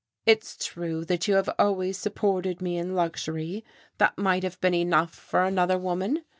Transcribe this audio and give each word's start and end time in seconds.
It's 0.25 0.57
true 0.57 1.05
that 1.05 1.27
you 1.27 1.35
have 1.35 1.51
always 1.59 1.95
supported 1.95 2.59
me 2.59 2.75
in 2.75 2.95
luxury, 2.95 3.63
that 3.99 4.17
might 4.17 4.41
have 4.41 4.59
been 4.59 4.73
enough 4.73 5.13
for 5.13 5.43
another 5.45 5.77
woman. 5.77 6.23